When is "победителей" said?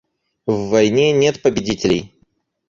1.43-2.11